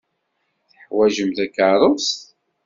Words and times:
Teḥwajem 0.69 1.31
takeṛṛust? 1.37 2.19